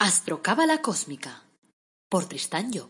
[0.00, 1.42] Astrocábala Cósmica
[2.08, 2.88] por Tristán Job.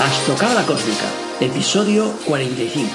[0.00, 1.04] Astrocábala Cósmica,
[1.40, 2.88] episodio 45.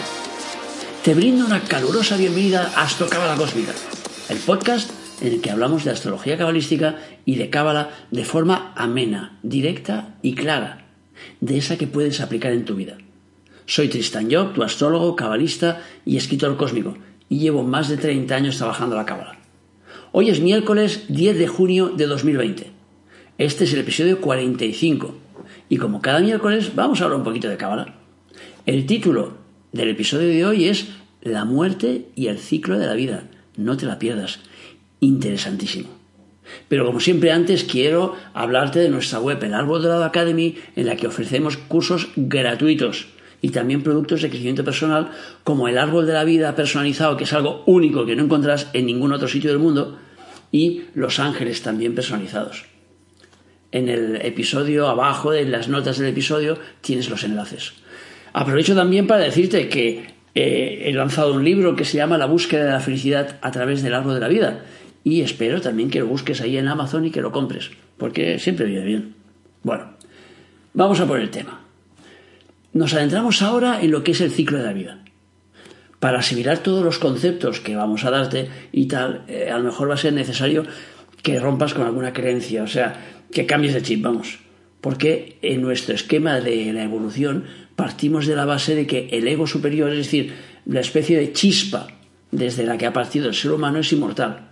[1.03, 3.73] Te brindo una calurosa bienvenida a Astrocábala Cósmica,
[4.29, 9.37] el podcast en el que hablamos de astrología cabalística y de cábala de forma amena,
[9.43, 10.85] directa y clara,
[11.41, 12.97] de esa que puedes aplicar en tu vida.
[13.65, 18.57] Soy Tristan Job, tu astrólogo, cabalista y escritor cósmico, y llevo más de 30 años
[18.57, 19.37] trabajando la cábala.
[20.11, 22.71] Hoy es miércoles 10 de junio de 2020.
[23.37, 25.15] Este es el episodio 45,
[25.69, 27.95] y como cada miércoles vamos a hablar un poquito de cábala.
[28.65, 29.37] El título
[29.71, 30.87] del episodio de hoy es
[31.21, 33.29] La muerte y el ciclo de la vida.
[33.55, 34.39] No te la pierdas
[34.99, 35.99] interesantísimo.
[36.67, 40.95] Pero como siempre antes quiero hablarte de nuestra web, el Árbol Dorado Academy, en la
[40.95, 43.07] que ofrecemos cursos gratuitos
[43.41, 45.11] y también productos de crecimiento personal
[45.43, 48.85] como el Árbol de la Vida personalizado, que es algo único que no encontrarás en
[48.85, 49.97] ningún otro sitio del mundo,
[50.51, 52.65] y Los Ángeles también personalizados.
[53.71, 57.73] En el episodio abajo, en las notas del episodio, tienes los enlaces.
[58.33, 62.65] Aprovecho también para decirte que eh, he lanzado un libro que se llama La búsqueda
[62.65, 64.63] de la felicidad a través del árbol de la vida
[65.03, 68.65] y espero también que lo busques ahí en Amazon y que lo compres, porque siempre
[68.65, 69.15] viene bien.
[69.63, 69.93] Bueno,
[70.73, 71.61] vamos a por el tema.
[72.73, 75.03] Nos adentramos ahora en lo que es el ciclo de la vida.
[75.99, 79.89] Para asimilar todos los conceptos que vamos a darte y tal, eh, a lo mejor
[79.89, 80.63] va a ser necesario
[81.23, 84.39] que rompas con alguna creencia, o sea, que cambies de chip, vamos.
[84.79, 89.45] Porque en nuestro esquema de la evolución partimos de la base de que el ego
[89.45, 90.33] superior, es decir,
[90.65, 91.87] la especie de chispa
[92.31, 94.49] desde la que ha partido el ser humano, es inmortal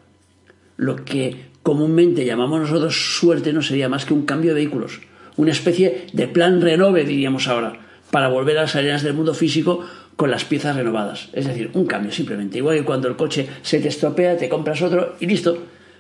[0.78, 5.02] lo que comúnmente llamamos nosotros suerte no sería más que un cambio de vehículos,
[5.36, 7.80] una especie de plan renove, diríamos ahora,
[8.12, 11.30] para volver a las arenas del mundo físico con las piezas renovadas.
[11.34, 12.58] Es decir, un cambio simplemente.
[12.58, 15.58] Igual que cuando el coche se te estropea, te compras otro y listo.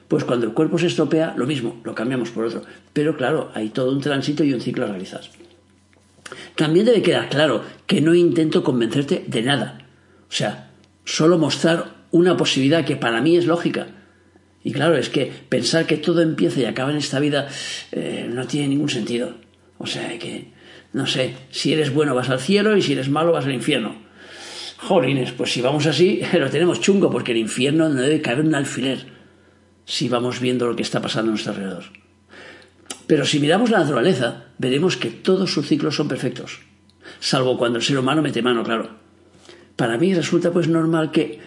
[0.08, 2.64] Pues cuando el cuerpo se estropea, lo mismo, lo cambiamos por otro.
[2.94, 5.22] Pero claro, hay todo un tránsito y un ciclo a realizar.
[6.56, 9.86] También debe quedar claro que no intento convencerte de nada.
[10.30, 10.72] O sea,
[11.06, 13.88] solo mostrar una posibilidad que para mí es lógica,
[14.68, 17.48] y claro, es que pensar que todo empieza y acaba en esta vida
[17.94, 19.36] eh, no tiene ningún sentido.
[19.78, 20.52] O sea que,
[20.92, 23.96] no sé, si eres bueno vas al cielo y si eres malo vas al infierno.
[24.76, 28.56] Jolines, pues si vamos así, lo tenemos chungo, porque el infierno no debe caber un
[28.56, 29.06] alfiler
[29.86, 31.86] si vamos viendo lo que está pasando a nuestro alrededor.
[33.08, 36.60] Pero si miramos la naturaleza, veremos que todos sus ciclos son perfectos,
[37.22, 38.98] salvo cuando el ser humano mete mano, claro.
[39.78, 41.40] Para mí resulta pues normal que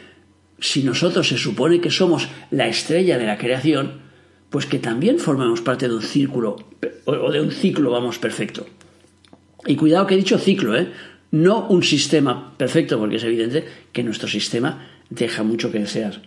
[0.60, 4.00] si nosotros se supone que somos la estrella de la creación,
[4.50, 6.56] pues que también formamos parte de un círculo
[7.06, 8.66] o de un ciclo, vamos, perfecto.
[9.66, 10.92] Y cuidado que he dicho ciclo, ¿eh?
[11.30, 16.22] No un sistema perfecto, porque es evidente que nuestro sistema deja mucho que desear.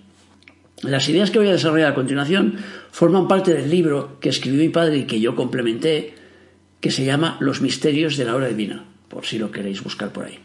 [0.82, 2.58] Las ideas que voy a desarrollar a continuación
[2.92, 6.16] forman parte del libro que escribió mi padre y que yo complementé,
[6.80, 10.26] que se llama Los misterios de la hora divina, por si lo queréis buscar por
[10.26, 10.40] ahí.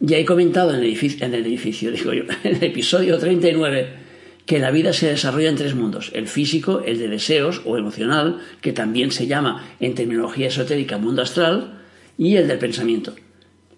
[0.00, 4.06] Ya he comentado en el edificio, en el, edificio, digo yo, en el episodio 39
[4.46, 8.38] que la vida se desarrolla en tres mundos, el físico, el de deseos o emocional,
[8.60, 11.80] que también se llama en terminología esotérica mundo astral,
[12.16, 13.14] y el del pensamiento,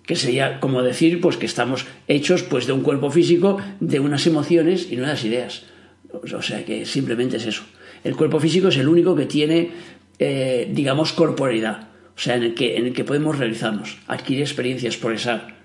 [0.04, 4.26] que sería como decir pues que estamos hechos pues de un cuerpo físico, de unas
[4.26, 5.64] emociones y no unas ideas.
[6.12, 7.62] O sea que simplemente es eso.
[8.04, 9.70] El cuerpo físico es el único que tiene,
[10.18, 14.96] eh, digamos, corporeidad, o sea, en el, que, en el que podemos realizarnos, adquirir experiencias,
[14.98, 15.57] progresar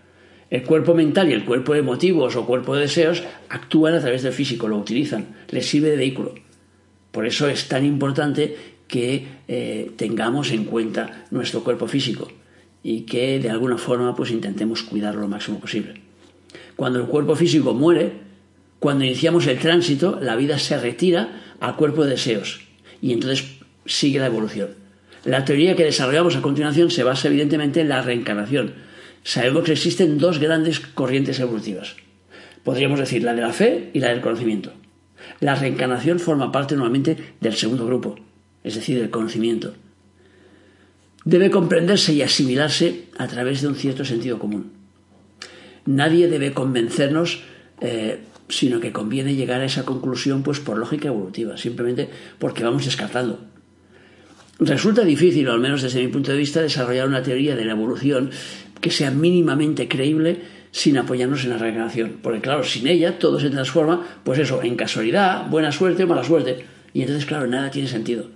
[0.54, 4.22] el cuerpo mental y el cuerpo de emotivos o cuerpo de deseos actúan a través
[4.22, 6.36] del físico, lo utilizan, les sirve de vehículo.
[7.12, 8.56] Por eso es tan importante
[8.88, 12.32] que eh, tengamos en cuenta nuestro cuerpo físico
[12.84, 15.96] y que de alguna forma pues intentemos cuidarlo lo máximo posible.
[16.76, 18.12] Cuando el cuerpo físico muere,
[18.78, 22.62] cuando iniciamos el tránsito, la vida se retira al cuerpo de deseos
[23.02, 23.56] y entonces
[23.88, 24.70] sigue la evolución.
[25.26, 28.93] La teoría que desarrollamos a continuación se basa evidentemente en la reencarnación,
[29.24, 31.96] sabemos que existen dos grandes corrientes evolutivas.
[32.64, 34.72] Podríamos decir la de la fe y la del conocimiento.
[35.40, 38.16] La reencarnación forma parte normalmente del segundo grupo,
[38.64, 39.74] es decir, del conocimiento.
[41.26, 44.72] Debe comprenderse y asimilarse a través de un cierto sentido común.
[45.86, 47.44] Nadie debe convencernos,
[47.82, 52.10] eh, sino que conviene llegar a esa conclusión pues por lógica evolutiva, simplemente
[52.40, 53.40] porque vamos descartando.
[54.60, 57.72] Resulta difícil, o al menos desde mi punto de vista, desarrollar una teoría de la
[57.72, 58.30] evolución
[58.84, 60.42] que sea mínimamente creíble
[60.72, 62.20] sin apoyarnos en la reencarnación.
[62.22, 66.26] Porque claro, sin ella todo se transforma, pues eso, en casualidad, buena suerte o mala
[66.26, 66.66] suerte.
[66.94, 68.28] Y entonces, claro, nada tiene sentido.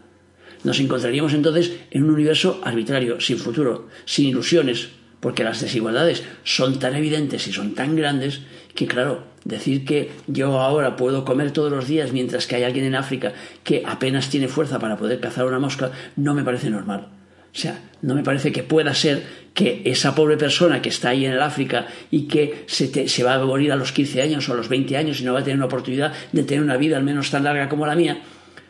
[0.63, 4.87] Nos encontraríamos entonces en un universo arbitrario, sin futuro, sin ilusiones,
[5.19, 8.39] porque las desigualdades son tan evidentes y son tan grandes
[8.73, 12.85] que, claro, decir que yo ahora puedo comer todos los días mientras que hay alguien
[12.85, 13.33] en África
[13.65, 17.09] que apenas tiene fuerza para poder cazar una mosca, no me parece normal.
[17.53, 19.23] O sea, no me parece que pueda ser
[19.53, 23.33] que esa pobre persona que está ahí en el África y que se, se va
[23.33, 25.43] a morir a los 15 años o a los 20 años y no va a
[25.43, 28.21] tener una oportunidad de tener una vida al menos tan larga como la mía,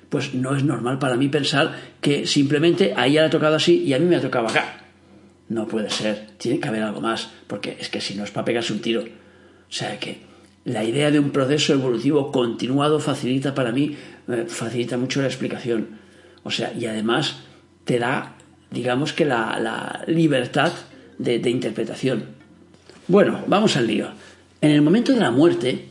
[0.09, 3.83] pues no es normal para mí pensar que simplemente a ella le ha tocado así
[3.83, 4.85] y a mí me ha tocado acá.
[5.49, 8.45] No puede ser, tiene que haber algo más, porque es que si no es para
[8.45, 9.01] pegarse un tiro.
[9.01, 10.19] O sea que
[10.65, 13.95] la idea de un proceso evolutivo continuado facilita para mí,
[14.27, 15.99] eh, facilita mucho la explicación.
[16.43, 17.39] O sea, y además
[17.85, 18.37] te da
[18.71, 20.71] digamos que la, libertad
[21.17, 22.25] de, de, interpretación.
[23.07, 24.09] Bueno, vamos al lío.
[24.61, 25.85] En el momento de la muerte,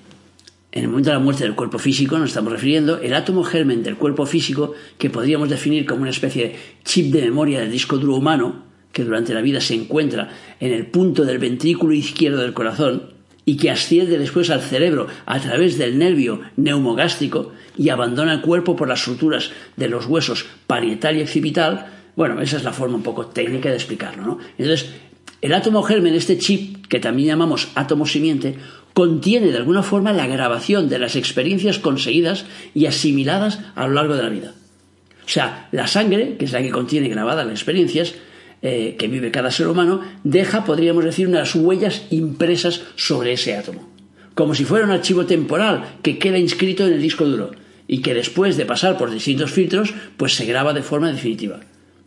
[0.73, 3.83] en el momento de la muerte del cuerpo físico, nos estamos refiriendo, el átomo germen
[3.83, 7.97] del cuerpo físico, que podríamos definir como una especie de chip de memoria del disco
[7.97, 10.31] duro humano, que durante la vida se encuentra
[10.61, 13.17] en el punto del ventrículo izquierdo del corazón,
[13.49, 18.75] y que asciende después al cerebro a través del nervio neumogástrico y abandona el cuerpo
[18.75, 21.87] por las suturas de los huesos parietal y occipital,
[22.17, 24.39] bueno, esa es la forma un poco técnica de explicarlo, ¿no?
[24.59, 24.91] Entonces,
[25.43, 28.57] el átomo germen, este chip, que también llamamos átomo simiente,
[28.95, 34.17] contiene de alguna forma la grabación de las experiencias conseguidas y asimiladas a lo largo
[34.17, 34.55] de la vida.
[35.27, 38.15] O sea, la sangre, que es la que contiene grabadas las experiencias
[38.63, 43.87] eh, que vive cada ser humano, deja, podríamos decir, unas huellas impresas sobre ese átomo.
[44.35, 47.51] Como si fuera un archivo temporal que queda inscrito en el disco duro
[47.87, 51.61] y que después de pasar por distintos filtros, pues se graba de forma definitiva.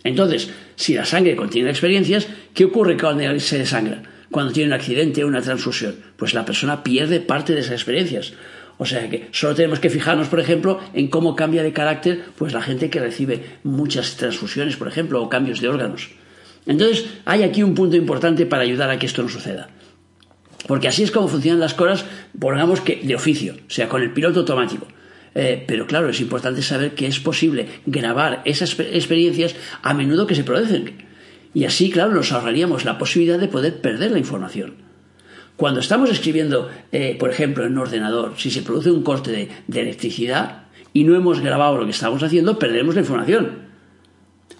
[0.04, 4.04] Entonces, si la sangre contiene experiencias, ¿qué ocurre cuando se desangra?
[4.32, 8.34] Cuando tiene un accidente o una transfusión, pues la persona pierde parte de esas experiencias.
[8.78, 12.54] O sea que solo tenemos que fijarnos, por ejemplo, en cómo cambia de carácter pues
[12.54, 16.12] la gente que recibe muchas transfusiones, por ejemplo, o cambios de órganos.
[16.66, 19.70] Entonces, hay aquí un punto importante para ayudar a que esto no suceda.
[20.68, 22.06] Porque así es como funcionan las cosas,
[22.38, 24.88] pongamos que de oficio, o sea, con el piloto automático.
[25.36, 30.36] Eh, pero claro, es importante saber que es posible grabar esas experiencias a menudo que
[30.36, 31.08] se producen.
[31.54, 34.76] Y así, claro, nos ahorraríamos la posibilidad de poder perder la información.
[35.56, 39.82] Cuando estamos escribiendo, eh, por ejemplo, en un ordenador, si se produce un corte de,
[39.82, 43.68] electricidad y no hemos grabado lo que estamos haciendo, perderemos la información.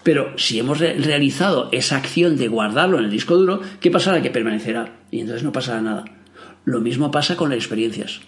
[0.02, 4.22] Pero si hemos realizado esa acción de guardarlo en el disco duro, ¿qué pasará?
[4.22, 4.98] Que permanecerá.
[5.10, 6.04] Y entonces no pasará nada.
[6.64, 8.20] Lo mismo pasa con las experiencias.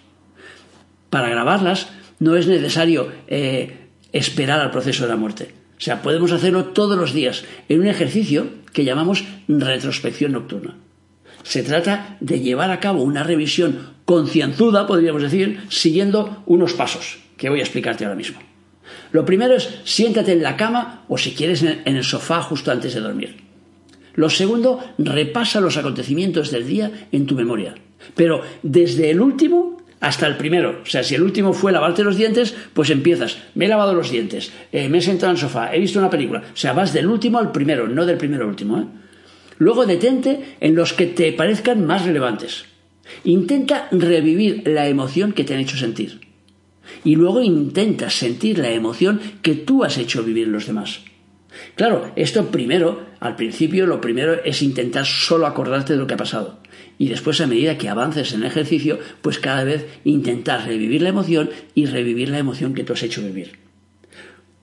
[1.09, 5.53] Para grabarlas no es necesario eh, esperar al proceso de la muerte.
[5.77, 10.77] O sea, podemos hacerlo todos los días en un ejercicio que llamamos retrospección nocturna.
[11.43, 17.49] Se trata de llevar a cabo una revisión concienzuda, podríamos decir, siguiendo unos pasos que
[17.49, 18.39] voy a explicarte ahora mismo.
[19.11, 22.93] Lo primero es siéntate en la cama o si quieres en el sofá justo antes
[22.93, 23.43] de dormir.
[24.15, 27.75] Lo segundo, repasa los acontecimientos del día en tu memoria,
[28.15, 30.81] pero desde el último hasta el primero.
[30.83, 33.37] O sea, si el último fue lavarte los dientes, pues empiezas.
[33.55, 36.09] Me he lavado los dientes, eh, me he sentado en el sofá, he visto una
[36.09, 36.43] película.
[36.53, 38.79] O sea, vas del último al primero, no del primero al último.
[38.79, 38.85] ¿eh?
[39.59, 42.65] Luego detente en los que te parezcan más relevantes.
[43.23, 46.19] Intenta revivir la emoción que te han hecho sentir.
[47.05, 50.99] Y luego intenta sentir la emoción que tú has hecho vivir los demás.
[51.75, 56.17] Claro, esto primero, al principio, lo primero es intentar solo acordarte de lo que ha
[56.17, 56.59] pasado
[57.03, 61.09] y después a medida que avances en el ejercicio, pues cada vez intentar revivir la
[61.09, 63.59] emoción y revivir la emoción que tú has hecho vivir.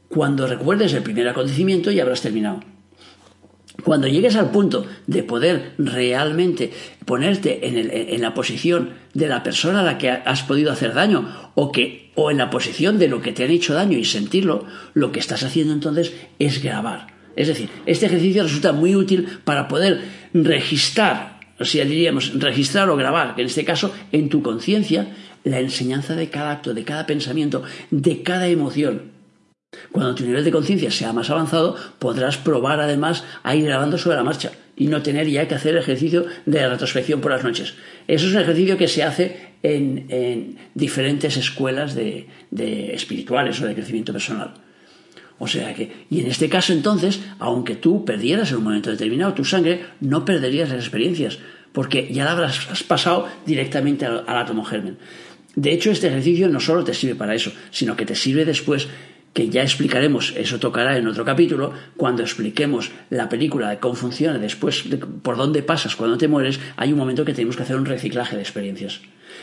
[0.09, 2.61] Cuando recuerdes el primer acontecimiento ya habrás terminado.
[3.85, 6.73] Cuando llegues al punto de poder realmente
[7.05, 11.71] ponerte en, la posición de la persona a la que has podido hacer daño o,
[11.71, 15.13] que, o en la posición de lo que te han hecho daño y sentirlo, lo
[15.13, 17.09] que estás haciendo entonces es grabar.
[17.37, 20.01] Es decir, este ejercicio resulta muy útil para poder
[20.33, 21.30] registrar
[21.61, 25.15] o sea, diríamos registrar o grabar, que en este caso en tu conciencia,
[25.45, 29.13] la enseñanza de cada acto, de cada pensamiento, de cada emoción.
[29.93, 34.17] Cuando tu nivel de conciencia sea más avanzado, podrás probar además a ir grabando sobre
[34.17, 37.75] la marcha y no tener ya que hacer ejercicio de retrospección por las noches.
[38.09, 42.27] Eso es un ejercicio que se hace en, diferentes escuelas de
[42.95, 44.55] espirituales o de crecimiento personal.
[45.43, 49.33] O sea que, y en este caso entonces, aunque tú perdieras en un momento determinado
[49.33, 51.39] tu sangre, no perderías las experiencias,
[51.73, 54.99] porque ya la habrás pasado directamente al, átomo germen.
[55.57, 58.89] De hecho, este ejercicio no solo te sirve para eso, sino que te sirve después
[59.33, 64.39] que ya explicaremos, eso tocará en otro capítulo, cuando expliquemos la película de cómo funciona,
[64.39, 64.85] después
[65.23, 68.37] por dónde pasas cuando te mueres, hay un momento que tenemos que hacer un reciclaje
[68.37, 69.01] de experiencias.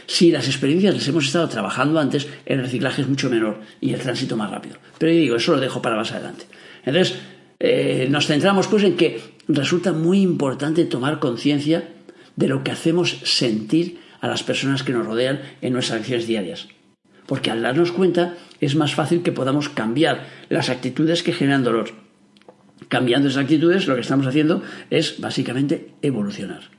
[0.07, 3.99] Si las experiencias las hemos estado trabajando antes, el reciclaje es mucho menor y el
[3.99, 4.77] tránsito más rápido.
[4.97, 6.45] Pero yo digo, eso lo dejo para más adelante.
[6.85, 7.19] Entonces,
[7.59, 11.89] eh, nos centramos pues en que resulta muy importante tomar conciencia
[12.37, 16.69] de lo que hacemos sentir a las personas que nos rodean en nuestras acciones diarias.
[17.25, 21.89] Porque al darnos cuenta es más fácil que podamos cambiar las actitudes que generan dolor.
[22.87, 26.76] Cambiando esas actitudes lo que estamos haciendo es básicamente evolucionar.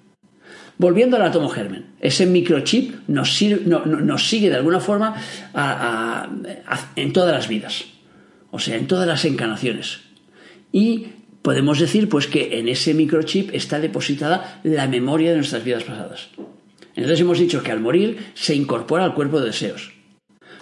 [0.78, 5.16] Volviendo al átomo germen, ese microchip nos, sigue de alguna forma
[6.94, 7.84] en todas las vidas,
[8.52, 9.98] o sea, en todas las encarnaciones.
[10.70, 11.08] Y
[11.42, 16.28] podemos decir pues que en ese microchip está depositada la memoria de nuestras vidas pasadas.
[16.94, 19.92] Entonces hemos dicho que al morir se incorpora al cuerpo de deseos.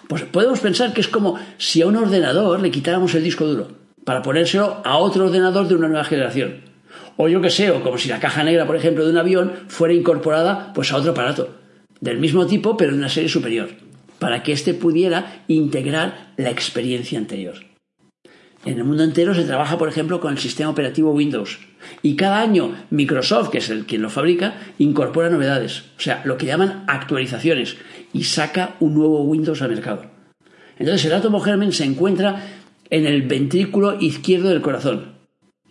[0.09, 3.69] Pues podemos pensar que es como si a un ordenador le quitáramos el disco duro
[4.05, 6.75] para ponérselo a otro ordenador de una nueva generación.
[7.17, 9.53] O yo que sé, o como si la caja negra, por ejemplo, de un avión
[9.69, 11.67] fuera incorporada pues a otro aparato
[12.01, 13.71] del mismo tipo pero de una serie superior,
[14.19, 17.57] para que éste pudiera integrar la experiencia anterior.
[18.65, 21.61] En el mundo entero se trabaja, por ejemplo, con el sistema operativo Windows.
[22.03, 26.37] Y cada año Microsoft, que es el quien lo fabrica, incorpora novedades, o sea, lo
[26.37, 27.77] que llaman actualizaciones,
[28.13, 30.07] y saca un nuevo Windows al mercado.
[30.79, 32.45] Entonces el átomo germen se encuentra
[32.91, 35.16] en el ventrículo izquierdo del corazón.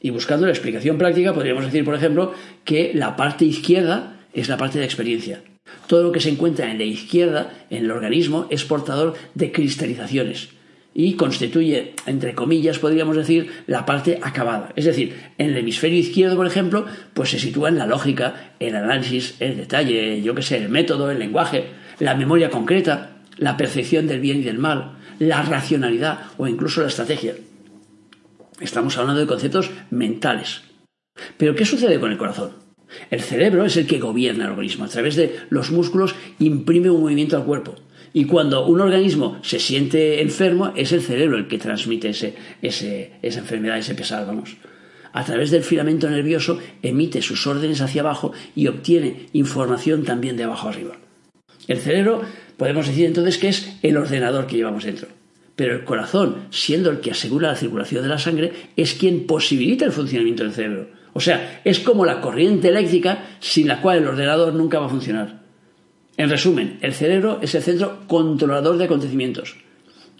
[0.01, 2.33] Y buscando la explicación práctica, podríamos decir, por ejemplo,
[2.63, 5.41] que la parte izquierda es la parte de experiencia.
[5.87, 10.49] Todo lo que se encuentra en la izquierda, en el organismo, es portador de cristalizaciones
[10.97, 14.71] y constituye, entre comillas, podríamos decir, la parte acabada.
[14.77, 18.77] Es decir, en el hemisferio izquierdo, por ejemplo, pues se sitúa en la lógica, el
[18.77, 21.65] análisis, el detalle, yo qué sé, el método, el lenguaje,
[21.99, 26.87] la memoria concreta, la percepción del bien y del mal, la racionalidad o incluso la
[26.87, 27.33] estrategia.
[28.59, 30.61] Estamos hablando de conceptos mentales.
[31.37, 32.51] Pero ¿qué sucede con el corazón?
[33.09, 34.85] El cerebro es el que gobierna el organismo.
[34.85, 37.75] A través de los músculos imprime un movimiento al cuerpo.
[38.13, 42.29] Y cuando un organismo se siente enfermo, es el cerebro el que transmite esa
[43.21, 44.55] enfermedad, ese pesar, vamos.
[45.11, 50.43] A través del filamento nervioso emite sus órdenes hacia abajo y obtiene información también de
[50.43, 50.95] abajo arriba.
[51.67, 52.21] El cerebro,
[52.57, 55.09] podemos decir entonces que es el ordenador que llevamos dentro.
[55.55, 59.85] Pero el corazón, siendo el que asegura la circulación de la sangre, es quien posibilita
[59.85, 60.87] el funcionamiento del cerebro.
[61.13, 64.89] O sea, es como la corriente eléctrica sin la cual el ordenador nunca va a
[64.89, 65.45] funcionar.
[66.17, 69.55] En resumen, el cerebro es el centro controlador de acontecimientos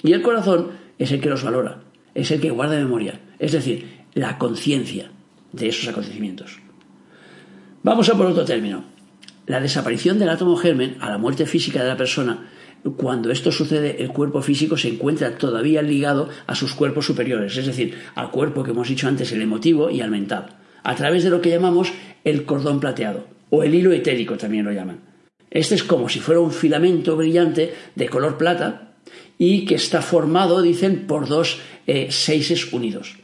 [0.04, 1.82] y el corazón es el que los valora,
[2.14, 5.12] es el que guarda memoria, es decir, la conciencia
[5.52, 6.60] de esos acontecimientos.
[7.84, 8.84] Vamos a por otro término.
[9.48, 12.50] La desaparición del átomo germen a la muerte física de la persona,
[12.94, 17.66] cuando esto sucede, el cuerpo físico se encuentra todavía ligado a sus cuerpos superiores, es
[17.66, 21.32] decir, al cuerpo que hemos dicho antes, el emotivo y al mental, a través de
[21.32, 21.92] lo que llamamos
[22.24, 25.00] el cordón plateado, o el hilo etérico también lo llaman.
[25.50, 28.94] Este es como si fuera un filamento brillante de color plata
[29.38, 33.16] y que está formado, dicen, por dos eh, seises unidos,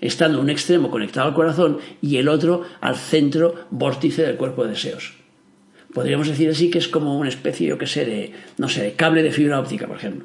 [0.00, 4.70] estando un extremo conectado al corazón y el otro al centro vórtice del cuerpo de
[4.70, 5.19] deseos.
[5.94, 9.22] Podríamos decir así que es como una especie, yo que sé, de, no sé, cable
[9.22, 10.24] de fibra óptica, por ejemplo.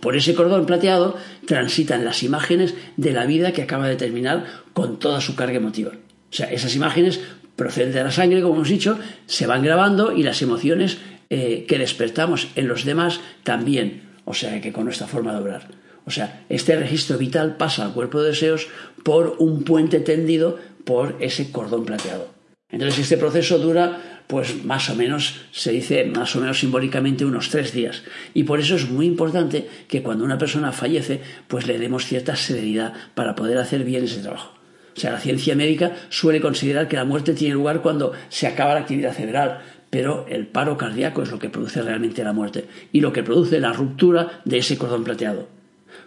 [0.00, 1.16] Por ese cordón plateado
[1.46, 5.92] transitan las imágenes de la vida que acaba de terminar con toda su carga emotiva.
[5.92, 7.20] O sea, esas imágenes
[7.56, 11.78] proceden de la sangre, como hemos dicho, se van grabando y las emociones eh, que
[11.78, 14.02] despertamos en los demás también.
[14.24, 15.68] O sea, que con nuestra forma de obrar.
[16.06, 18.68] O sea, este registro vital pasa al cuerpo de deseos
[19.02, 22.28] por un puente tendido por ese cordón plateado.
[22.70, 27.50] Entonces este proceso dura, pues más o menos, se dice más o menos simbólicamente unos
[27.50, 28.04] tres días.
[28.32, 32.36] Y por eso es muy importante que cuando una persona fallece, pues le demos cierta
[32.36, 34.54] serenidad para poder hacer bien ese trabajo.
[34.96, 38.74] O sea, la ciencia médica suele considerar que la muerte tiene lugar cuando se acaba
[38.74, 43.00] la actividad cerebral, pero el paro cardíaco es lo que produce realmente la muerte y
[43.00, 45.59] lo que produce la ruptura de ese cordón plateado.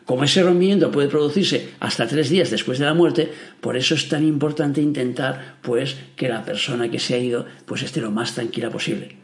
[0.05, 3.31] Como ese rompimiento puede producirse hasta tres días después de la muerte,
[3.61, 7.83] por eso es tan importante intentar pues que la persona que se ha ido pues
[7.83, 9.15] esté lo más tranquila posible.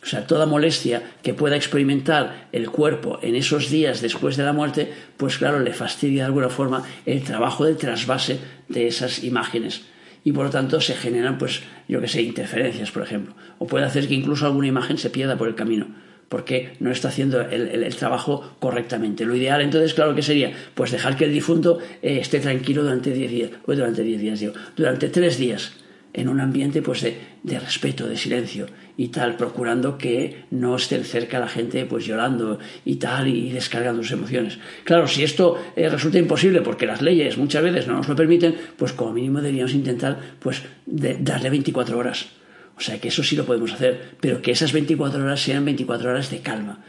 [0.00, 4.52] O sea, toda molestia que pueda experimentar el cuerpo en esos días después de la
[4.52, 8.38] muerte, pues claro, le fastidia de alguna forma el trabajo de trasvase
[8.68, 9.82] de esas imágenes.
[10.24, 13.34] Y por lo tanto se generan, pues, yo que sé, interferencias, por ejemplo.
[13.58, 15.86] O puede hacer que incluso alguna imagen se pierda por el camino
[16.32, 19.26] porque no está haciendo el, trabajo correctamente.
[19.26, 23.12] Lo ideal entonces, claro que sería, pues dejar que el difunto eh, esté tranquilo durante
[23.12, 25.72] 10 días, o durante 10 días, digo, durante 3 días,
[26.14, 28.64] en un ambiente pues de, respeto, de silencio
[28.96, 34.02] y tal, procurando que no esté cerca la gente pues llorando y tal y descargando
[34.02, 34.58] sus emociones.
[34.84, 38.56] Claro, si esto eh, resulta imposible porque las leyes muchas veces no nos lo permiten,
[38.78, 42.41] pues como mínimo deberíamos intentar pues darle 24 horas.
[42.82, 46.10] O sea que eso sí lo podemos hacer, pero que esas 24 horas sean 24
[46.10, 46.82] horas de calma,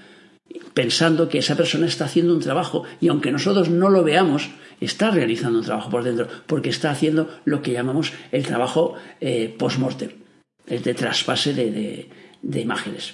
[0.73, 4.49] pensando que esa persona está haciendo un trabajo y aunque nosotros no lo veamos,
[4.81, 9.53] está realizando un trabajo por dentro, porque está haciendo lo que llamamos el trabajo eh,
[9.55, 10.09] post-mortem,
[10.65, 12.09] el de traspase de,
[12.41, 13.13] de, imágenes.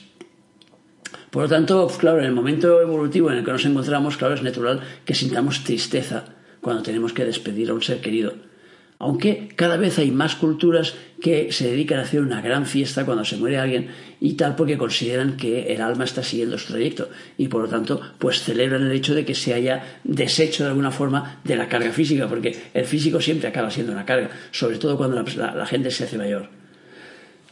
[1.31, 4.41] Por lo tanto, claro, en el momento evolutivo en el que nos encontramos, claro, es
[4.41, 6.23] natural que sintamos tristeza
[6.61, 8.35] cuando tenemos que despedir a un ser querido
[9.01, 13.23] aunque cada vez hay más culturas que se dedican a hacer una gran fiesta cuando
[13.23, 13.87] se muere alguien
[14.19, 18.01] y tal porque consideran que el alma está siguiendo su trayecto y por lo tanto
[18.19, 21.91] pues celebran el hecho de que se haya deshecho de alguna forma de la carga
[21.91, 26.03] física porque el físico siempre acaba siendo una carga, sobre todo cuando la, gente se
[26.03, 26.49] hace mayor.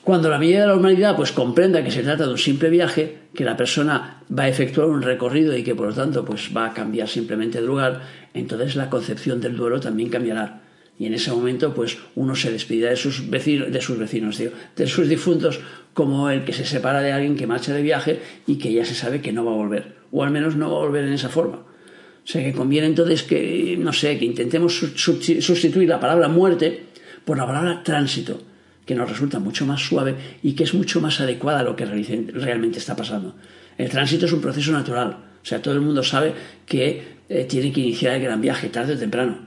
[0.04, 3.20] Cuando la mayoría de la humanidad pues comprenda que se trata de un simple viaje,
[3.34, 6.66] que la persona va a efectuar un recorrido y que por lo tanto pues va
[6.66, 8.02] a cambiar simplemente de lugar,
[8.34, 10.67] entonces la concepción del duelo también cambiará
[11.00, 14.42] y en ese momento, pues uno se despedirá de sus vecinos, de sus vecinos,
[14.76, 15.60] de sus difuntos,
[15.94, 18.96] como el que se separa de alguien que marcha de viaje y que ya se
[18.96, 21.30] sabe que no va a volver, o al menos no va a volver en esa
[21.30, 21.58] forma.
[21.58, 26.86] O sea que conviene entonces que, no sé, que intentemos sustituir la palabra muerte
[27.24, 28.42] por la palabra tránsito,
[28.86, 31.86] que nos resulta mucho más suave y que es mucho más adecuada a lo que
[31.86, 33.36] realmente está pasando.
[33.78, 36.34] El tránsito es un proceso natural, o sea, todo el mundo sabe
[36.66, 39.47] que eh, tiene que iniciar el gran viaje tarde o temprano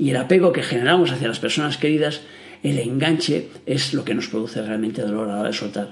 [0.00, 2.22] y el apego que generamos hacia las personas queridas,
[2.62, 5.88] el enganche es lo que nos produce realmente dolor a la hora de soltar.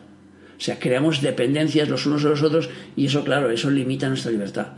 [0.56, 4.32] O sea, creamos dependencias los unos de los otros y eso, claro, eso limita nuestra
[4.32, 4.68] libertad.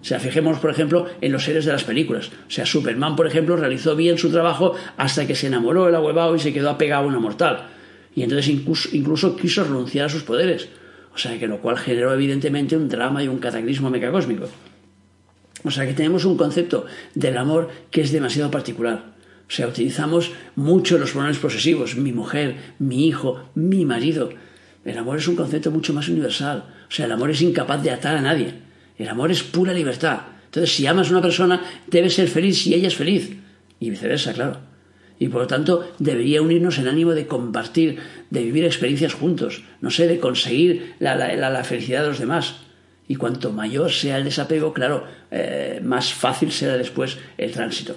[0.00, 2.30] O sea, fijemos, por ejemplo, en los seres de las películas.
[2.48, 6.34] O sea, Superman, por ejemplo, realizó bien su trabajo hasta que se enamoró del ahuevado
[6.34, 7.66] y se quedó apegado a una mortal.
[8.14, 10.70] Y entonces incluso, incluso quiso renunciar a sus poderes.
[11.14, 14.48] O sea, que lo cual generó evidentemente un drama y un cataclismo megacósmico.
[15.64, 19.16] O sea que tenemos un concepto del amor que es demasiado particular.
[19.48, 24.30] O sea, utilizamos mucho los pronombres posesivos, mi mujer, mi hijo, mi marido.
[24.84, 26.64] El amor es un concepto mucho más universal.
[26.88, 28.54] O sea, el amor es incapaz de atar a nadie.
[28.98, 30.20] El amor es pura libertad.
[30.44, 33.36] Entonces, si amas a una persona, debes ser feliz si ella es feliz.
[33.80, 34.58] Y viceversa, claro.
[35.18, 37.98] Y por lo tanto, debería unirnos en ánimo de compartir,
[38.30, 42.67] de vivir experiencias juntos, no sé, de conseguir la felicidad de los demás.
[43.08, 47.96] Y cuanto mayor sea el desapego, claro, eh, más fácil será después el tránsito.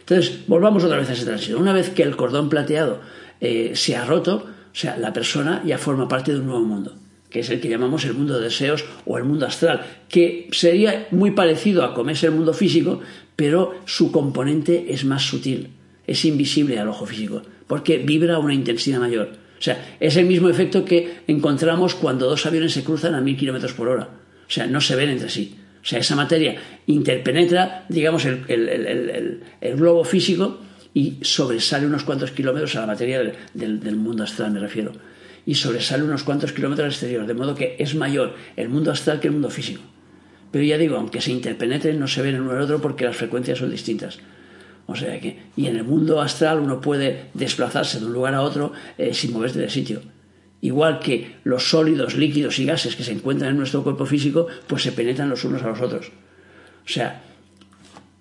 [0.00, 1.58] Entonces, volvamos otra vez a ese tránsito.
[1.58, 3.00] Una vez que el cordón plateado
[3.40, 6.94] eh, se ha roto, o sea, la persona ya forma parte de un nuevo mundo,
[7.30, 11.08] que es el que llamamos el mundo de deseos o el mundo astral, que sería
[11.10, 13.00] muy parecido a como es el mundo físico,
[13.36, 15.70] pero su componente es más sutil,
[16.06, 19.30] es invisible al ojo físico, porque vibra a una intensidad mayor.
[19.58, 23.36] O sea, es el mismo efecto que encontramos cuando dos aviones se cruzan a mil
[23.36, 24.08] kilómetros por hora.
[24.48, 25.54] O sea, no se ven entre sí.
[25.82, 26.56] O sea, esa materia
[26.86, 29.42] interpenetra, digamos, el,
[29.76, 30.58] globo físico
[30.94, 34.92] y sobresale unos cuantos kilómetros a la materia del, mundo astral, me refiero.
[35.44, 39.20] Y sobresale unos cuantos kilómetros al exterior, de modo que es mayor el mundo astral
[39.20, 39.82] que el mundo físico.
[40.50, 43.16] Pero ya digo, aunque se interpenetren, no se ven en uno al otro porque las
[43.16, 44.18] frecuencias son distintas.
[44.86, 48.40] O sea que, y en el mundo astral uno puede desplazarse de un lugar a
[48.40, 50.00] otro eh, sin moverse de sitio
[50.60, 54.82] igual que los sólidos, líquidos y gases que se encuentran en nuestro cuerpo físico, pues
[54.82, 56.08] se penetran los unos a los otros.
[56.08, 57.22] O sea,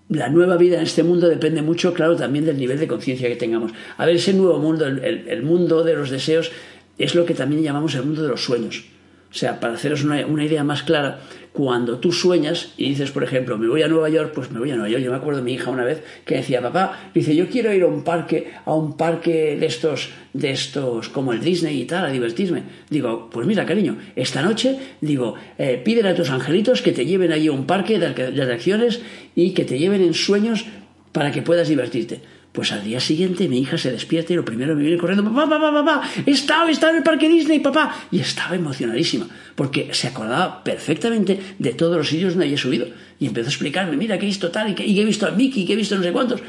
[0.10, 3.36] la nueva vida en este mundo depende mucho, claro, también del nivel de conciencia que
[3.36, 3.72] tengamos.
[3.98, 6.52] A ver, ese nuevo mundo, el, mundo de los deseos,
[6.98, 8.86] es lo que también llamamos el mundo de los sueños.
[9.30, 11.20] O sea, para haceros una, idea más clara,
[11.52, 14.72] cuando tú sueñas y dices, por ejemplo, me voy a Nueva York, pues me voy
[14.72, 15.04] a Nueva York.
[15.04, 17.84] Yo me acuerdo de mi hija una vez que decía, papá, dice, yo quiero ir
[17.84, 22.06] a un parque, a un parque de estos, de estos, como el Disney y tal,
[22.06, 22.64] a divertirme.
[22.90, 27.32] Digo, pues mira, cariño, esta noche, digo, eh, pídele a tus angelitos que te lleven
[27.32, 29.02] allí a un parque de atracciones
[29.36, 30.66] y que te lleven en sueños
[31.12, 32.22] para que puedas divertirte.
[32.52, 35.48] Pues al día siguiente mi hija se despierta y lo primero me viene corriendo, papá,
[35.48, 37.96] papá, papá, estaba, estaba en el parque Disney, papá.
[38.12, 42.88] Y estaba emocionadísima, porque se acordaba perfectamente de todos los sitios donde había subido.
[43.20, 45.66] Y empezó a explicarme, mira, que he visto tal, y que, he visto a Mickey,
[45.66, 46.42] que he visto no sé cuántos.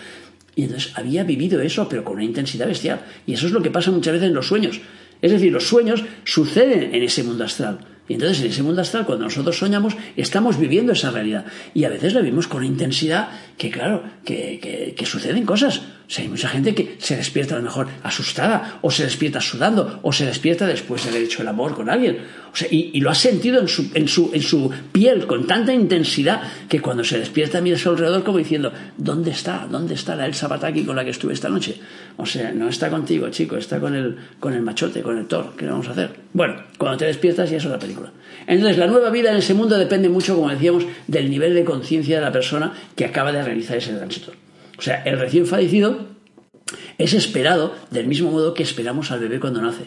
[0.56, 3.00] Y entonces había vivido eso, pero con una intensidad bestial.
[3.26, 4.80] Y eso es lo que pasa muchas veces en los sueños.
[5.20, 7.78] Es decir, los sueños suceden en ese mundo astral.
[8.08, 11.44] Y entonces en ese mundo astral, cuando nosotros soñamos, estamos viviendo esa realidad.
[11.74, 15.82] Y a veces la vivimos con intensidad que, claro, que, que, que suceden cosas.
[16.08, 19.42] O sea, hay mucha gente que se despierta a lo mejor asustada, o se despierta
[19.42, 22.18] sudando, o se despierta después de haber hecho el amor con alguien.
[22.50, 25.74] O sea, y, lo ha sentido en su, en, su, en su piel con tanta
[25.74, 29.66] intensidad que cuando se despierta mira alrededor como diciendo, ¿dónde está?
[29.70, 31.78] ¿Dónde está la Elsa Bataki con la que estuve esta noche?
[32.16, 35.54] O sea, no está contigo, chico, está con el, con el machote, con el Thor.
[35.56, 36.10] ¿Qué vamos a hacer?
[36.32, 38.12] Bueno, cuando te despiertas ya es otra película.
[38.46, 42.16] Entonces, la nueva vida en ese mundo depende mucho, como decíamos, del nivel de conciencia
[42.16, 44.32] de la persona que acaba de realizar ese tránsito.
[44.78, 46.06] O sea, el recién fallecido
[46.98, 49.84] es esperado del mismo modo que esperamos al bebé cuando nace.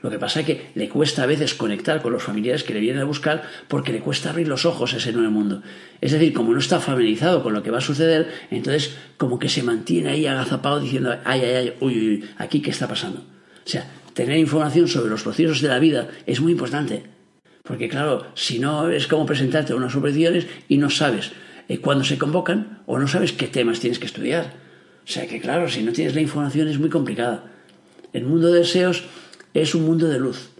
[0.00, 2.78] Lo que pasa es que le cuesta a veces conectar con los familiares que le
[2.78, 5.62] vienen a buscar porque le cuesta abrir los ojos a ese nuevo mundo.
[6.00, 9.48] Es decir, como no está familiarizado con lo que va a suceder, entonces como que
[9.48, 13.20] se mantiene ahí agazapado diciendo, ay, ay, ay, uy, uy, aquí qué está pasando.
[13.20, 17.02] O sea, tener información sobre los procesos de la vida es muy importante.
[17.64, 21.32] Porque claro, si no es como presentarte a unas operaciones y no sabes
[21.68, 24.54] eh, cuándo se convocan o no sabes qué temas tienes que estudiar.
[25.04, 27.44] O sea que claro, si no tienes la información es muy complicada.
[28.12, 29.04] El mundo de deseos
[29.54, 30.50] es un mundo de luz.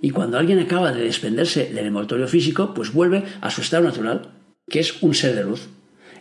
[0.00, 4.30] Y cuando alguien acaba de desprenderse del envoltorio físico, pues vuelve a su estado natural,
[4.68, 5.68] que es un ser de luz.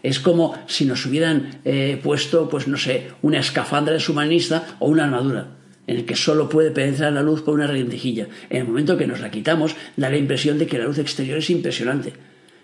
[0.04, 4.88] Es como si nos hubieran eh, puesto, pues no sé, una escafandra de submarinista o
[4.88, 8.28] una armadura, en el que solo puede penetrar la luz por una rendijilla.
[8.50, 11.40] En el momento que nos la quitamos, da la impresión de que la luz exterior
[11.40, 12.14] es impresionante.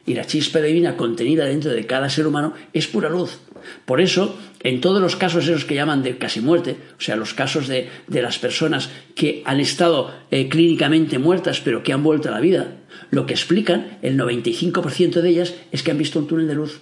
[0.05, 3.39] Y la chispa divina contenida dentro de cada ser humano es pura luz.
[3.85, 7.33] Por eso, en todos los casos esos que llaman de casi muerte, o sea, los
[7.33, 12.33] casos de, las personas que han estado eh, clínicamente muertas pero que han vuelto a
[12.33, 12.75] la vida,
[13.11, 16.81] lo que explican, el 95% de ellas, es que han visto un túnel de luz.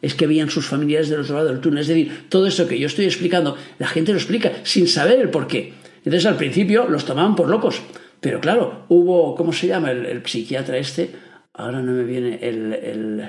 [0.00, 1.80] Es que veían sus familiares del otro lado del túnel.
[1.80, 5.30] Es decir, todo eso que yo estoy explicando, la gente lo explica sin saber el
[5.30, 5.74] por qué.
[6.04, 7.80] Entonces, al principio los tomaban por locos.
[8.20, 11.10] Pero claro, hubo, ¿cómo se llama el, psiquiatra este?
[11.54, 13.28] Ahora no me viene el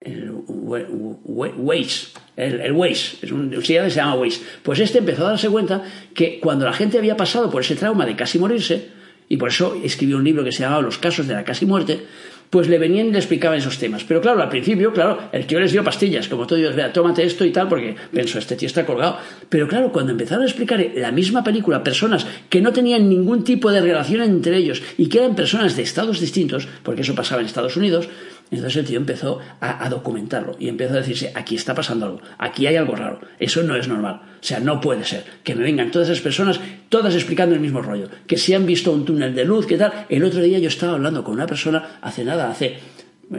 [0.00, 4.40] el Waze, el, el Waze, es un se llama Waze.
[4.62, 5.82] Pues este empezó a darse cuenta
[6.14, 8.88] que cuando la gente había pasado por ese trauma de casi morirse,
[9.28, 12.04] y por eso escribió un libro que se llamaba Los casos de la casi muerte,
[12.52, 14.04] pues le venían y le explicaban esos temas.
[14.04, 17.24] Pero claro, al principio, claro, el tío les dio pastillas, como todo Dios, vea, tómate
[17.24, 19.16] esto y tal, porque pensó, este tío está colgado.
[19.48, 23.72] Pero claro, cuando empezaron a explicar la misma película personas que no tenían ningún tipo
[23.72, 27.46] de relación entre ellos y que eran personas de estados distintos, porque eso pasaba en
[27.46, 28.10] Estados Unidos,
[28.56, 32.66] entonces el tío empezó a, documentarlo y empezó a decirse, aquí está pasando algo, aquí
[32.66, 34.20] hay algo raro, eso no es normal.
[34.40, 37.80] O sea, no puede ser que me vengan todas esas personas, todas explicando el mismo
[37.80, 40.06] rollo, que si han visto un túnel de luz, ¿qué tal.
[40.08, 42.78] El otro día yo estaba hablando con una persona, hace nada, hace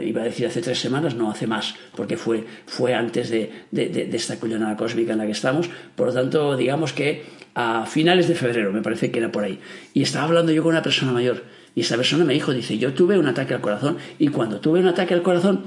[0.02, 4.10] iba a decir hace tres semanas, no hace más, porque fue, fue antes de, de,
[4.14, 5.70] esta cuñonada cósmica en la que estamos.
[5.96, 7.24] Por lo tanto, digamos que
[7.56, 9.60] a finales de febrero, me parece que era por ahí.
[9.94, 11.44] Y estaba hablando yo con una persona mayor
[11.76, 14.80] y esa persona me dijo, dice, yo tuve un ataque al corazón y cuando tuve
[14.80, 15.64] un ataque al corazón,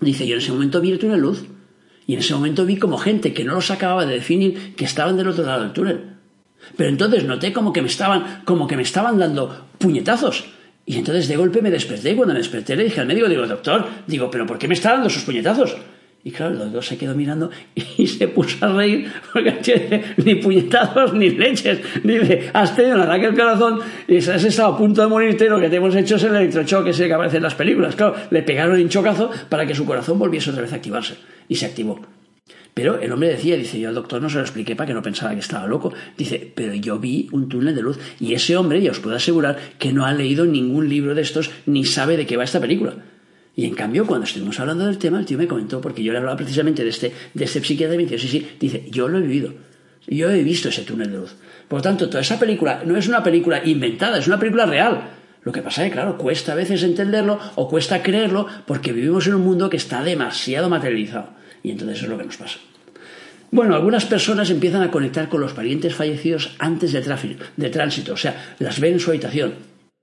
[0.00, 1.44] dice, yo en ese momento vi túnel luz
[2.06, 5.16] y en ese momento vi como gente que no los acababa de definir que estaban
[5.16, 6.16] del otro lado del túnel.
[6.76, 10.46] Pero entonces noté como que me estaban, como que me estaban dando puñetazos.
[10.86, 13.46] Y entonces de golpe me desperté y cuando me desperté le dije al médico, digo,
[13.46, 15.76] doctor, digo, pero ¿por qué me está dando esos puñetazos?
[16.24, 20.34] Y claro, el doctor se quedó mirando y se puso a reír porque tiene ni
[20.34, 21.80] puñetazos ni leches.
[22.02, 25.48] Dice, has tenido un ataque al corazón y has estado a punto de morirte.
[25.48, 27.94] Lo que te hemos hecho es el electrochoque ese que aparece en las películas.
[27.94, 31.14] Claro, le pegaron un chocazo para que su corazón volviese otra vez a activarse.
[31.48, 32.00] Y se activó.
[32.74, 35.02] Pero el hombre decía, dice, yo al doctor no se lo expliqué para que no
[35.02, 35.92] pensara que estaba loco.
[36.16, 37.98] Dice, pero yo vi un túnel de luz.
[38.20, 41.50] Y ese hombre, ya os puedo asegurar, que no ha leído ningún libro de estos
[41.66, 42.94] ni sabe de qué va esta película.
[43.58, 46.18] Y en cambio, cuando estuvimos hablando del tema, el tío me comentó, porque yo le
[46.18, 49.18] hablaba precisamente de este, de este psiquiatra, y me dice, sí, sí, dice, yo lo
[49.18, 49.52] he vivido.
[50.06, 51.34] Yo he visto ese túnel de luz.
[51.66, 55.10] Por lo tanto, toda esa película no es una película inventada, es una película real.
[55.42, 59.26] Lo que pasa es que, claro, cuesta a veces entenderlo o cuesta creerlo porque vivimos
[59.26, 61.30] en un mundo que está demasiado materializado.
[61.64, 62.60] Y entonces es lo que nos pasa.
[63.50, 68.12] Bueno, algunas personas empiezan a conectar con los parientes fallecidos antes del, tráfico, de tránsito,
[68.12, 69.54] o sea, las ven en su habitación,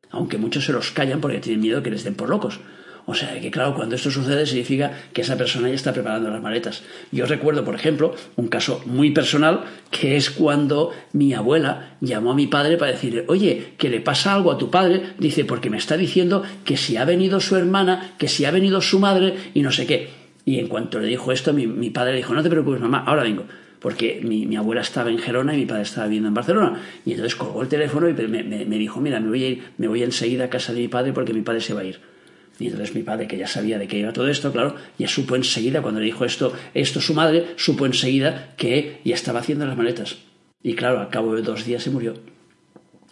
[0.10, 2.60] aunque muchos se los callan porque tienen miedo que les den por locos.
[3.08, 6.42] O sea que claro, cuando esto sucede significa que esa persona ya está preparando las
[6.42, 6.82] maletas.
[7.12, 12.36] Yo recuerdo, por ejemplo, un caso muy personal que es cuando mi abuela llamó a
[12.36, 15.78] mi padre para decirle, oye, que le pasa algo a tu padre, dice, porque me
[15.78, 19.62] está diciendo que si ha venido su hermana, que si ha venido su madre y
[19.62, 20.10] no sé qué.
[20.44, 23.24] Y en cuanto le dijo esto, mi, padre le dijo, no te preocupes, mamá, ahora
[23.24, 23.46] vengo
[23.80, 26.82] porque mi, abuela estaba en Gerona y mi padre estaba viviendo en Barcelona.
[27.06, 29.88] Y entonces colgó el teléfono y me, me, dijo, mira, me voy, a ir, me
[29.88, 32.00] voy enseguida a casa de mi padre porque mi padre se va a ir.
[32.60, 35.36] Y entonces mi padre, que ya sabía de qué iba todo esto, claro, ya supo
[35.36, 39.78] enseguida, cuando le dijo esto, esto su madre, supo enseguida que ya estaba haciendo las
[39.78, 40.18] maletas.
[40.64, 42.14] Y claro, al cabo de dos días se murió.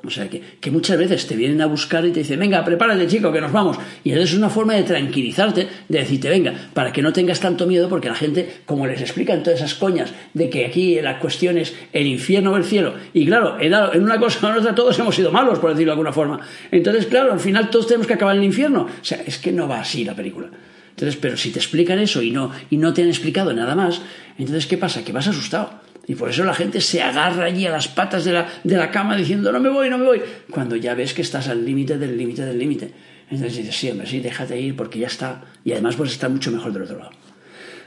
[0.05, 3.07] O sea que, que, muchas veces te vienen a buscar y te dicen, venga, prepárate
[3.07, 3.77] chico, que nos vamos.
[4.03, 7.65] Y entonces es una forma de tranquilizarte, de decirte, venga, para que no tengas tanto
[7.65, 11.57] miedo, porque la gente, como les explican todas esas coñas de que aquí la cuestión
[11.57, 14.99] es el infierno o el cielo, y claro, en una cosa o en otra todos
[14.99, 16.41] hemos sido malos, por decirlo de alguna forma.
[16.69, 18.81] Entonces, claro, al final todos tenemos que acabar en el infierno.
[18.83, 20.49] O sea, es que no va así la película.
[20.89, 24.01] Entonces, pero si te explican eso y no, y no te han explicado nada más,
[24.37, 25.03] entonces, ¿qué pasa?
[25.03, 25.82] Que vas asustado.
[26.05, 28.91] Y por eso la gente se agarra allí a las patas de la, de la
[28.91, 31.97] cama diciendo, no me voy, no me voy, cuando ya ves que estás al límite
[31.97, 32.91] del límite del límite.
[33.29, 35.41] Entonces dices, sí, hombre, sí, déjate ir porque ya está.
[35.63, 37.11] Y además pues está mucho mejor del otro lado.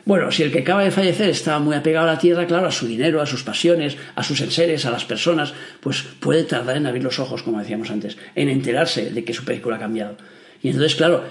[0.07, 2.73] Bueno, si el que acaba de fallecer estaba muy apegado a la tierra, claro, a
[2.73, 6.87] su dinero, a sus pasiones, a sus enseres, a las personas, pues puede tardar en
[6.87, 10.17] abrir los ojos, como decíamos antes, en enterarse de que su película ha cambiado.
[10.63, 11.25] Y entonces, claro,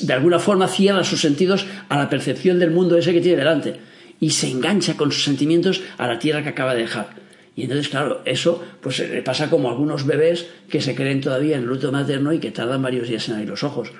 [0.00, 3.89] de alguna forma cierra sus sentidos a la percepción del mundo ese que tiene delante
[4.20, 7.08] y se engancha con sus sentimientos a la tierra que acaba de dejar.
[7.56, 11.56] Y entonces, claro, eso pues le pasa como a algunos bebés que se creen todavía
[11.56, 13.92] en el luto materno y que tardan varios días en abrir los ojos.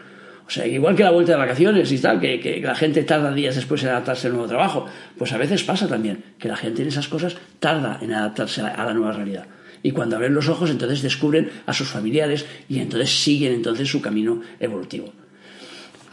[0.46, 3.54] O sea, igual que la vuelta de vacaciones y tal, que, la gente tarda días
[3.54, 6.88] después en adaptarse al nuevo trabajo, pues a veces pasa también que la gente en
[6.88, 9.46] esas cosas tarda en adaptarse a la nueva realidad.
[9.82, 14.00] Y cuando abren los ojos, entonces descubren a sus familiares y entonces siguen entonces su
[14.02, 15.12] camino evolutivo.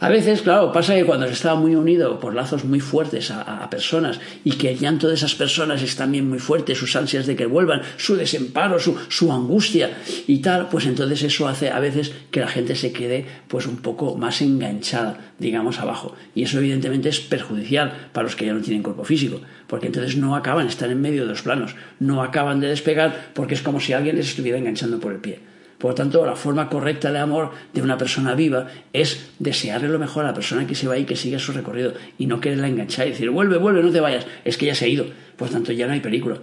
[0.00, 3.68] A veces, claro, pasa que cuando se está muy unido por lazos muy fuertes a,
[3.68, 7.34] personas y que el llanto de esas personas es también muy fuerte, sus ansias de
[7.34, 12.12] que vuelvan, su desemparo, su, su, angustia y tal, pues entonces eso hace a veces
[12.30, 16.14] que la gente se quede pues un poco más enganchada, digamos, abajo.
[16.32, 20.16] Y eso evidentemente es perjudicial para los que ya no tienen cuerpo físico, porque entonces
[20.16, 23.80] no acaban, están en medio de los planos, no acaban de despegar porque es como
[23.80, 25.47] si alguien les estuviera enganchando por el pie.
[25.78, 29.98] Por lo tanto, la forma correcta de amor de una persona viva es desearle lo
[30.00, 32.66] mejor a la persona que se va y que siga su recorrido y no quererla
[32.66, 35.06] enganchar y decir, vuelve, vuelve, no te vayas, es que ya se ha ido.
[35.36, 36.38] Por lo tanto, ya no hay película.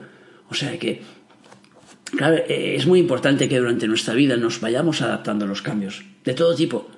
[0.50, 1.02] O sea que,
[2.16, 6.06] claro, eh, es muy importante que durante nuestra vida nos vayamos adaptando a los cambios,
[6.24, 6.90] de todo tipo,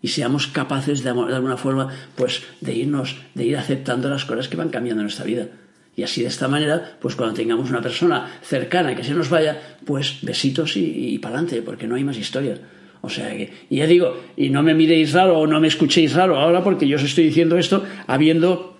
[0.00, 4.48] y seamos capaces de, de alguna forma, pues, de irnos, de ir aceptando las cosas
[4.48, 5.48] que van cambiando en nuestra vida.
[5.96, 9.76] Y así de esta manera, pues cuando tengamos una persona cercana que se nos vaya,
[9.84, 12.58] pues besitos y, y para adelante, porque no hay más historia.
[13.04, 16.14] O sea que, y ya digo, y no me miréis raro o no me escuchéis
[16.14, 18.78] raro ahora porque yo os estoy diciendo esto habiendo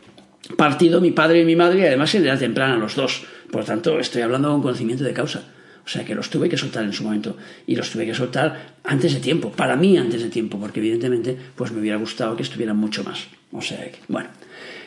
[0.57, 3.23] partido mi padre y mi madre y además en edad temprana los dos.
[3.51, 5.43] Por lo tanto, estoy hablando con conocimiento de causa.
[5.85, 8.77] O sea que los tuve que soltar en su momento y los tuve que soltar
[8.85, 12.43] antes de tiempo, para mí antes de tiempo, porque evidentemente pues me hubiera gustado que
[12.43, 13.27] estuvieran mucho más.
[13.53, 14.31] O sea que, bueno.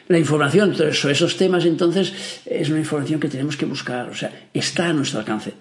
[0.08, 4.32] La información sobre esos temas, entonces, es una información que tenemos que buscar, o sea,
[4.54, 5.54] está a nuestro alcance.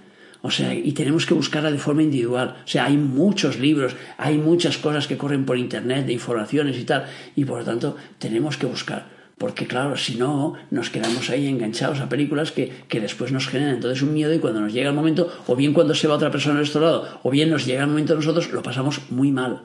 [0.43, 2.59] O sea, y tenemos que buscarla de forma individual.
[2.65, 6.85] O sea, hay muchos libros, hay muchas cosas que corren por internet de informaciones y
[6.85, 9.09] tal, y por lo tanto tenemos que buscar.
[9.39, 13.75] Porque claro, si no, nos quedamos ahí enganchados a películas que, que, después nos generan
[13.75, 16.31] entonces un miedo y cuando nos llega el momento, o bien cuando se va otra
[16.31, 19.63] persona a nuestro lado, o bien nos llega el momento nosotros, lo pasamos muy mal.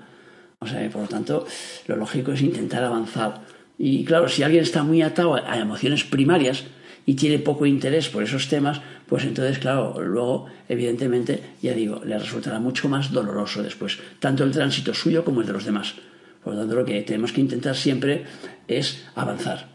[0.59, 1.45] O sea, por lo tanto,
[1.87, 3.41] lo lógico es intentar avanzar.
[3.83, 6.65] Y claro, si alguien está muy atado a emociones primarias
[7.07, 12.15] y tiene poco interés por esos temas, pues entonces, claro, luego, evidentemente, ya digo, le
[12.19, 15.95] resultará mucho más doloroso después, tanto el tránsito suyo como el de los demás.
[16.43, 18.25] Por lo tanto, lo que tenemos que intentar siempre
[18.67, 19.67] es avanzar.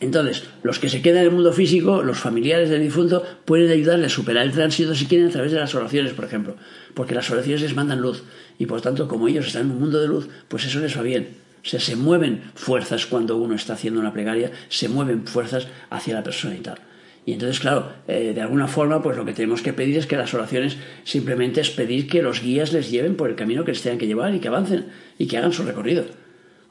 [0.00, 4.06] Entonces, los que se quedan en el mundo físico, los familiares del difunto, pueden ayudarle
[4.06, 6.56] a superar el tránsito si quieren a través de las oraciones, por ejemplo,
[6.94, 8.24] porque las oraciones les mandan luz
[8.58, 11.02] y por tanto, como ellos están en un mundo de luz, pues eso les va
[11.02, 11.49] bien.
[11.62, 16.14] O sea, se mueven fuerzas cuando uno está haciendo una plegaria, se mueven fuerzas hacia
[16.14, 16.78] la persona y tal.
[17.26, 20.16] Y entonces, claro, eh, de alguna forma, pues lo que tenemos que pedir es que
[20.16, 23.82] las oraciones simplemente es pedir que los guías les lleven por el camino que les
[23.82, 24.86] tengan que llevar y que avancen
[25.18, 26.06] y que hagan su recorrido.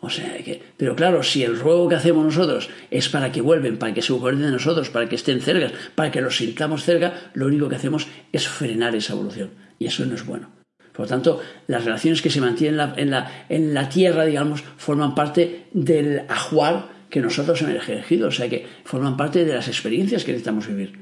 [0.01, 3.77] O sea que, pero claro, si el ruego que hacemos nosotros es para que vuelven,
[3.77, 7.31] para que se acuerden de nosotros, para que estén cerca, para que los sintamos cerca,
[7.33, 9.51] lo único que hacemos es frenar esa evolución.
[9.77, 10.58] Y eso no es bueno.
[10.99, 15.15] Por lo tanto, las relaciones que se mantienen en la, en la, tierra, digamos, forman
[15.15, 20.25] parte del ajuar que nosotros hemos elegido, o sea que forman parte de las experiencias
[20.25, 20.99] que necesitamos vivir.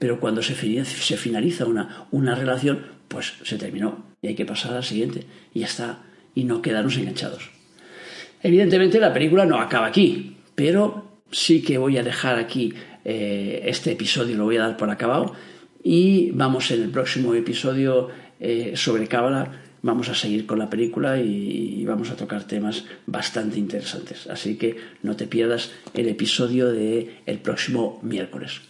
[0.00, 4.72] Pero cuando se, se finaliza una, una relación, pues se terminó y hay que pasar
[4.72, 5.22] a la siguiente
[5.54, 6.02] y ya está,
[6.34, 7.48] y no quedarnos enganchados.
[8.42, 13.92] Evidentemente la película no acaba aquí, pero sí que voy a dejar aquí eh, este
[13.92, 15.36] episodio, lo voy a dar por acabado
[15.84, 18.08] y vamos en el próximo episodio
[18.40, 23.58] eh, sobre Cábala vamos a seguir con la película y, vamos a tocar temas bastante
[23.58, 24.26] interesantes.
[24.26, 28.60] Así que no te pierdas el episodio del el próximo miércoles.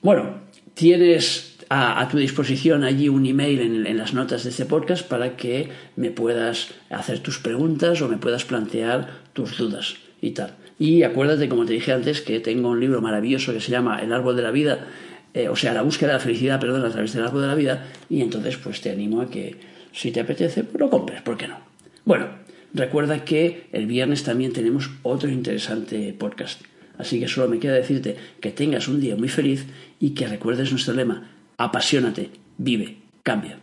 [0.00, 0.40] Bueno,
[0.72, 5.36] tienes a, tu disposición allí un email en, en, las notas de este podcast para
[5.36, 10.56] que me puedas hacer tus preguntas o me puedas plantear tus dudas y tal.
[10.78, 14.14] Y acuérdate, como te dije antes, que tengo un libro maravilloso que se llama El
[14.14, 14.86] árbol de la vida
[15.34, 17.54] eh, o sea, la búsqueda de la felicidad, perdón, a través del árbol de la
[17.54, 19.56] vida, y entonces pues te animo a que
[19.92, 21.58] si te apetece, pues lo compres, ¿por qué no?
[22.04, 22.26] Bueno,
[22.74, 26.62] recuerda que el viernes también tenemos otro interesante podcast,
[26.98, 29.66] así que solo me queda decirte que tengas un día muy feliz
[30.00, 33.59] y que recuerdes nuestro lema, apasionate, vive, cambia.